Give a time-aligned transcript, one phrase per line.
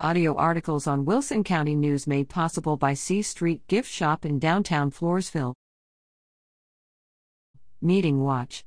[0.00, 4.90] Audio articles on Wilson County News made possible by C Street Gift Shop in downtown
[4.90, 5.54] Floresville.
[7.80, 8.64] Meeting Watch.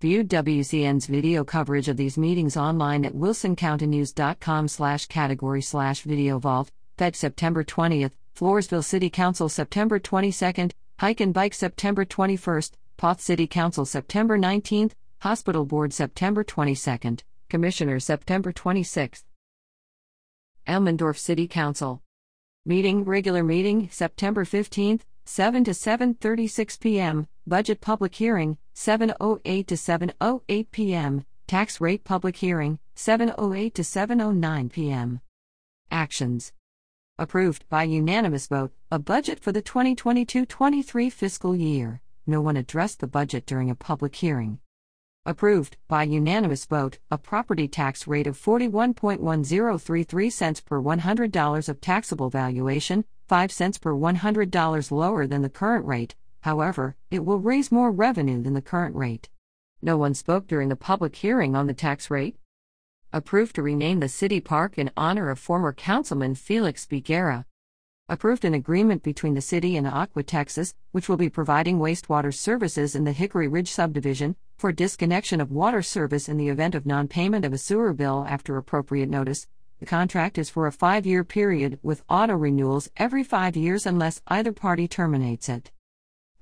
[0.00, 6.70] View WCN's video coverage of these meetings online at wilsoncountynews.com slash category slash video vault,
[6.96, 13.46] Fed September 20th, Floresville City Council September 22nd, Hike and Bike September 21st, Poth City
[13.46, 19.24] Council September 19th, Hospital Board September 22nd, Commissioner September 26th.
[20.66, 22.02] Elmendorf City Council.
[22.64, 27.26] Meeting regular meeting September 15th, 7 to 7:36 p.m.
[27.46, 31.24] Budget public hearing 7:08 to 7:08 p.m.
[31.46, 35.20] Tax rate public hearing 7:08 to 7:09 p.m.
[35.90, 36.52] Actions.
[37.18, 42.00] Approved by unanimous vote a budget for the 2022-23 fiscal year.
[42.26, 44.60] No one addressed the budget during a public hearing
[45.26, 52.30] approved by unanimous vote a property tax rate of 41.1033 cents per $100 of taxable
[52.30, 56.14] valuation, 5 cents per $100 lower than the current rate.
[56.42, 59.30] However, it will raise more revenue than the current rate.
[59.80, 62.36] No one spoke during the public hearing on the tax rate.
[63.12, 67.00] Approved to rename the city park in honor of former councilman Felix B.
[68.06, 72.94] Approved an agreement between the city and Aqua Texas, which will be providing wastewater services
[72.94, 77.08] in the Hickory Ridge subdivision, for disconnection of water service in the event of non
[77.08, 79.46] payment of a sewer bill after appropriate notice.
[79.80, 84.20] The contract is for a five year period with auto renewals every five years unless
[84.26, 85.72] either party terminates it.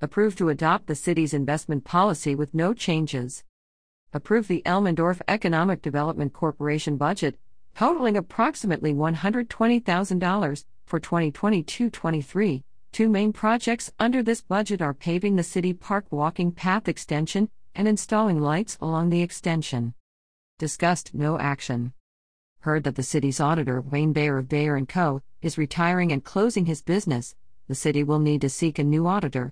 [0.01, 3.45] Approved to adopt the city's investment policy with no changes.
[4.11, 7.39] Approve the Elmendorf Economic Development Corporation budget,
[7.75, 15.43] totaling approximately $120,000 for 2022 23, two main projects under this budget are paving the
[15.43, 19.93] City Park walking path extension and installing lights along the extension.
[20.59, 21.93] Discussed no action.
[22.59, 26.65] Heard that the city's auditor, Wayne Bayer of Bayer & Co., is retiring and closing
[26.65, 27.35] his business.
[27.67, 29.51] The city will need to seek a new auditor.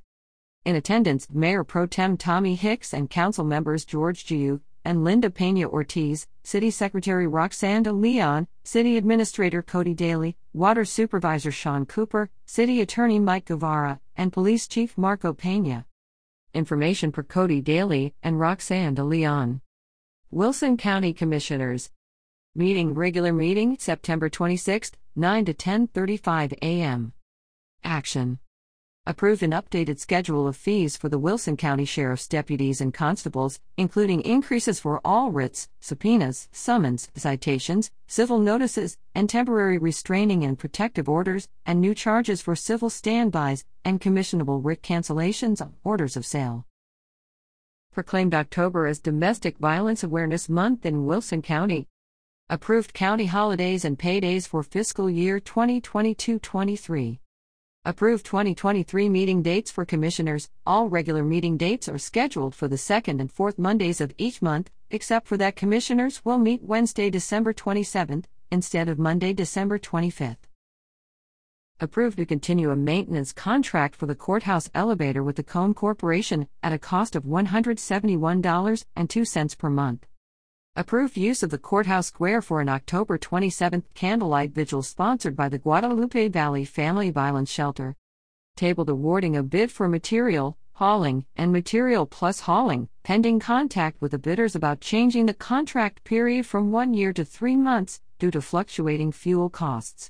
[0.63, 5.67] In attendance, Mayor Pro Tem Tommy Hicks and council members George Giu, and Linda Pena
[5.67, 12.81] Ortiz, City Secretary Roxanne de Leon, City Administrator Cody Daly, Water Supervisor Sean Cooper, City
[12.81, 15.85] Attorney Mike Guevara, and Police Chief Marco Pena.
[16.53, 19.61] Information per Cody Daly and Roxanne de Leon.
[20.29, 21.91] Wilson County Commissioners.
[22.55, 27.13] Meeting regular meeting September 26, 9 to 10:35 a.m.
[27.83, 28.39] Action.
[29.07, 34.21] Approved an updated schedule of fees for the Wilson County Sheriff's deputies and constables, including
[34.21, 41.47] increases for all writs, subpoenas, summons, citations, civil notices, and temporary restraining and protective orders,
[41.65, 46.67] and new charges for civil standbys and commissionable writ cancellations of orders of sale.
[47.91, 51.87] Proclaimed October as Domestic Violence Awareness Month in Wilson County.
[52.51, 57.19] Approved county holidays and paydays for fiscal year 2022 23.
[57.83, 60.51] Approved 2023 meeting dates for commissioners.
[60.67, 64.69] All regular meeting dates are scheduled for the second and fourth Mondays of each month,
[64.91, 70.37] except for that commissioners will meet Wednesday, December 27th, instead of Monday, December 25th.
[71.79, 76.73] Approved to continue a maintenance contract for the courthouse elevator with the Kone Corporation at
[76.73, 80.05] a cost of $171.02 per month.
[80.73, 85.57] Approved use of the courthouse square for an October 27th candlelight vigil sponsored by the
[85.57, 87.97] Guadalupe Valley Family Violence Shelter.
[88.55, 94.17] Tabled awarding a bid for material, hauling, and material plus hauling, pending contact with the
[94.17, 99.11] bidders about changing the contract period from one year to three months due to fluctuating
[99.11, 100.09] fuel costs.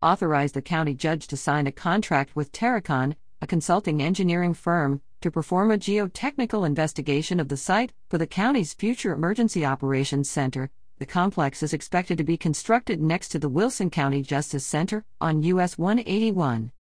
[0.00, 5.30] Authorized the county judge to sign a contract with Terracon, a consulting engineering firm, to
[5.30, 10.70] perform a geotechnical investigation of the site for the county's future emergency operations center.
[10.98, 15.42] The complex is expected to be constructed next to the Wilson County Justice Center on
[15.42, 16.72] US 181.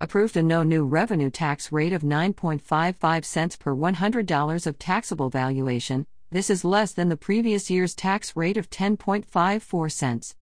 [0.00, 6.08] Approved a no new revenue tax rate of 9.55 cents per $100 of taxable valuation.
[6.34, 10.34] This is less than the previous year's tax rate of 10.54 cents.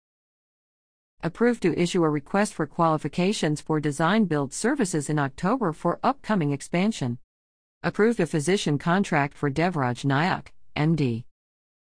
[1.22, 6.54] Approved to issue a request for qualifications for design build services in October for upcoming
[6.54, 7.18] expansion.
[7.84, 11.26] Approved a physician contract for Devraj Nayak, MD.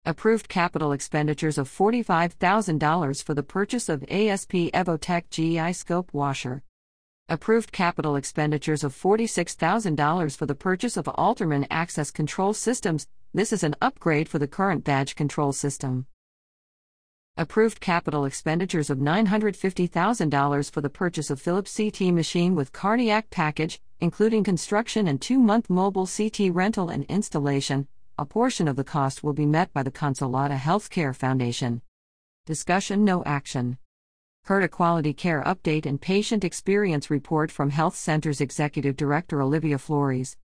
[0.05, 6.61] Approved capital expenditures of $45,000 for the purchase of ASP Evotech GI Scope washer.
[7.27, 13.07] Approved capital expenditures of $46,000 for the purchase of Alterman access control systems.
[13.35, 16.05] This is an upgrade for the current badge control system.
[17.35, 23.81] Approved capital expenditures of $950,000 for the purchase of Philips CT machine with cardiac package,
[23.99, 27.89] including construction and two month mobile CT rental and installation.
[28.17, 31.81] A portion of the cost will be met by the Consolata Healthcare Foundation.
[32.45, 33.77] Discussion No action.
[34.45, 39.77] Heard a quality care update and patient experience report from Health Center's Executive Director Olivia
[39.77, 40.38] Flores.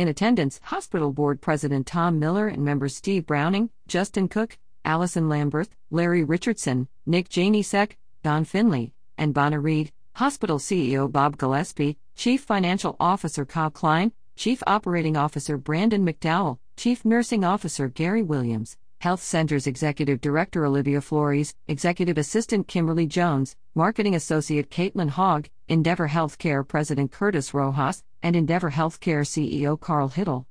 [0.00, 5.68] In attendance, Hospital Board President Tom Miller and members Steve Browning, Justin Cook, Allison Lamberth,
[5.90, 12.96] Larry Richardson, Nick Janisek, Don Finley, and Bonner Reed, Hospital CEO Bob Gillespie, Chief Financial
[12.98, 19.66] Officer Kyle Klein, Chief Operating Officer Brandon McDowell, Chief Nursing Officer Gary Williams, Health Center's
[19.66, 27.10] Executive Director Olivia Flores, Executive Assistant Kimberly Jones, Marketing Associate Caitlin Hogg, Endeavor Healthcare President
[27.10, 30.46] Curtis Rojas, and Endeavor Healthcare CEO Carl Hittle.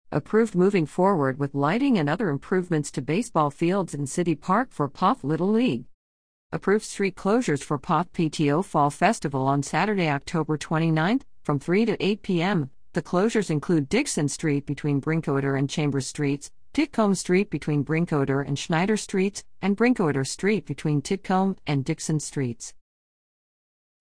[0.10, 4.88] Approved moving forward with lighting and other improvements to baseball fields in City Park for
[4.88, 5.84] Poth Little League.
[6.50, 12.02] Approved street closures for Poth PTO Fall Festival on Saturday, October 29th from 3 to
[12.02, 12.70] 8 p.m.
[12.94, 18.58] The closures include Dixon Street between Brinkoder and Chambers Streets, Titcomb Street between Brinkoder and
[18.58, 22.74] Schneider Streets, and Brinkoder Street between Titcomb and Dixon Streets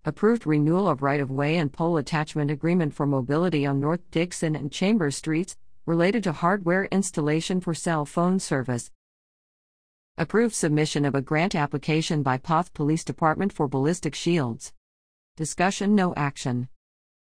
[0.04, 4.54] approved renewal of right of way and pole attachment agreement for mobility on North Dixon
[4.54, 8.90] and Chambers Streets, related to hardware installation for cell phone service.
[10.18, 14.72] Approved submission of a grant application by Poth Police Department for ballistic shields.
[15.36, 16.68] Discussion No action.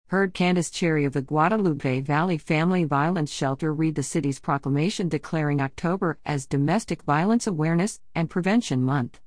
[0.07, 5.61] Heard Candace Cherry of the Guadalupe Valley Family Violence Shelter read the city's proclamation declaring
[5.61, 9.19] October as Domestic Violence Awareness and Prevention Month.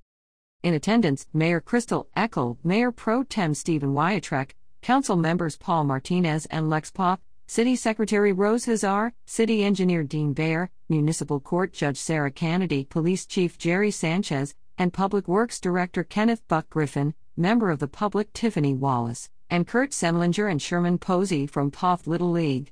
[0.65, 6.69] In attendance, Mayor Crystal Eckel, Mayor Pro Tem Stephen Wiatrek, Council members Paul Martinez and
[6.69, 7.21] Lex Poth,
[7.51, 13.59] City Secretary Rose Hazar, City Engineer Dean Baer, Municipal Court Judge Sarah Kennedy, Police Chief
[13.59, 19.31] Jerry Sanchez, and Public Works Director Kenneth Buck Griffin, member of the public Tiffany Wallace,
[19.51, 22.71] and Kurt Semlinger and Sherman Posey from Poth Little League.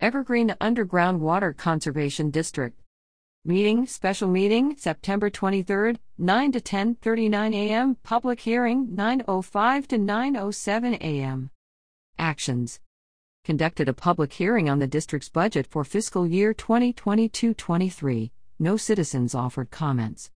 [0.00, 2.80] Evergreen Underground Water Conservation District.
[3.44, 7.94] Meeting, special meeting, September 23rd, 9 to 10:39 a.m.
[8.02, 11.50] Public hearing, 9:05 to 9:07 a.m.
[12.18, 12.80] Actions.
[13.48, 18.30] Conducted a public hearing on the district's budget for fiscal year 2022-23.
[18.58, 20.30] No citizens offered comments.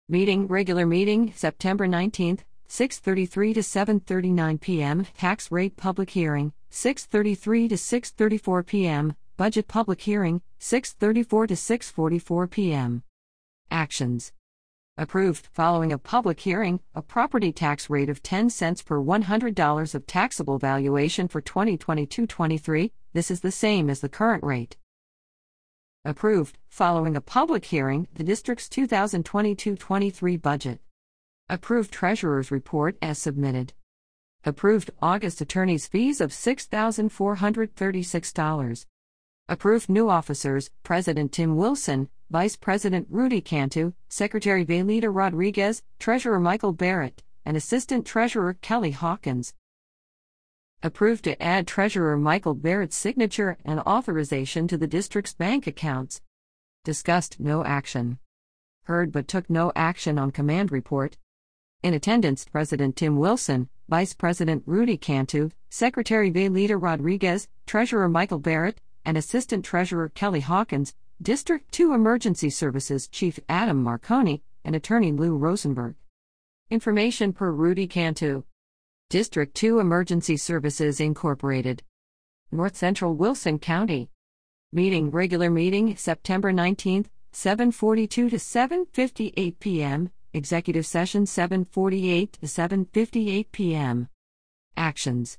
[0.10, 2.40] Meeting, regular meeting, September 19th,
[2.70, 5.06] 6:33 to 7:39 p.m.
[5.16, 9.14] Tax rate public hearing, 6:33 to 6:34 p.m.
[9.38, 13.04] Budget public hearing, 6:34 to 6:44 p.m.
[13.72, 14.34] Actions.
[14.98, 20.06] Approved following a public hearing, a property tax rate of 10 cents per $100 of
[20.06, 22.92] taxable valuation for 2022-23.
[23.14, 24.78] This is the same as the current rate.
[26.04, 30.82] Approved, following a public hearing, the district's 2022 23 budget.
[31.50, 33.74] Approved Treasurer's Report as submitted.
[34.44, 38.86] Approved August attorney's fees of $6,436.
[39.52, 46.72] Approved new officers President Tim Wilson, Vice President Rudy Cantu, Secretary Vaylita Rodriguez, Treasurer Michael
[46.72, 49.54] Barrett, and Assistant Treasurer Kelly Hawkins.
[50.82, 56.22] Approved to add Treasurer Michael Barrett's signature and authorization to the district's bank accounts.
[56.86, 58.20] Discussed no action.
[58.86, 61.18] Heard but took no action on command report.
[61.84, 68.80] In attendance, President Tim Wilson, Vice President Rudy Cantu, Secretary Vaylita Rodriguez, Treasurer Michael Barrett,
[69.06, 75.36] and Assistant Treasurer Kelly Hawkins, District 2 Emergency Services Chief Adam Marconi, and Attorney Lou
[75.36, 75.96] Rosenberg.
[76.70, 78.44] Information per Rudy Cantu.
[79.10, 81.84] District 2 Emergency Services Incorporated.
[82.52, 84.10] North Central Wilson County.
[84.74, 90.12] Meeting regular meeting September 19th, 7:42 to 7:58 p.m.
[90.34, 94.08] Executive session 7:48 to 7:58 p.m.
[94.78, 95.38] Actions.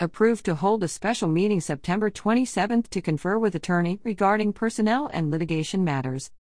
[0.00, 5.30] Approved to hold a special meeting September 27th to confer with attorney regarding personnel and
[5.30, 6.32] litigation matters.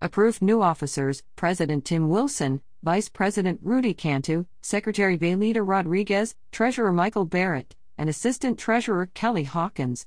[0.00, 7.24] Approved new officers President Tim Wilson, Vice President Rudy Cantu, Secretary Vaylita Rodriguez, Treasurer Michael
[7.24, 10.04] Barrett, and Assistant Treasurer Kelly Hawkins.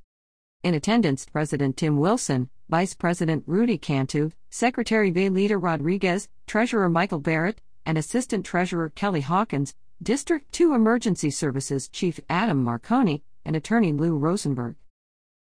[0.62, 7.62] In attendance, President Tim Wilson, Vice President Rudy Cantu, Secretary Vaylita Rodriguez, Treasurer Michael Barrett,
[7.86, 14.17] and Assistant Treasurer Kelly Hawkins, District 2 Emergency Services Chief Adam Marconi, and Attorney Lou
[14.17, 14.75] Rosenberg.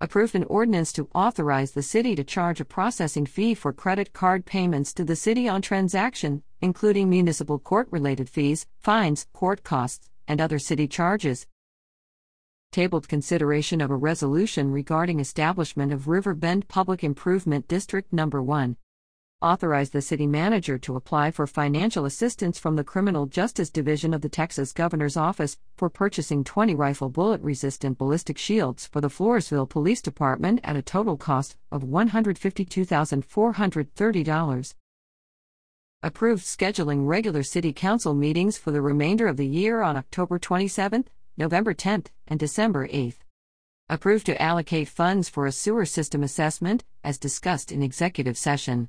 [0.00, 4.46] Approved an ordinance to authorize the city to charge a processing fee for credit card
[4.46, 10.40] payments to the city on transaction, including municipal court related fees, fines, court costs, and
[10.40, 11.46] other city charges.
[12.72, 18.76] Tabled consideration of a resolution regarding establishment of River Bend Public Improvement District Number 1
[19.42, 24.22] authorize the city manager to apply for financial assistance from the Criminal Justice Division of
[24.22, 29.68] the Texas Governor's Office for purchasing 20 rifle bullet resistant ballistic shields for the Floresville
[29.68, 34.74] Police Department at a total cost of $152,430.
[36.02, 41.06] Approved scheduling regular City Council meetings for the remainder of the year on October 27th,
[41.36, 43.18] November 10th, and December 8th.
[43.88, 48.88] Approved to allocate funds for a sewer system assessment, as discussed in executive session.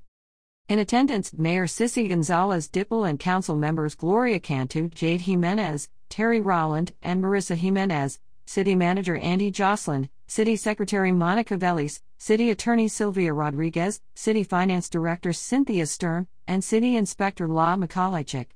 [0.69, 6.93] In attendance, Mayor Sissy Gonzalez Dippel and Council members Gloria Cantu, Jade Jimenez, Terry Rowland,
[7.01, 14.01] and Marissa Jimenez, City Manager Andy Jocelyn, City Secretary Monica Velis, City Attorney Sylvia Rodriguez,
[14.15, 18.47] City Finance Director Cynthia Stern, and City Inspector La Mikolajczyk.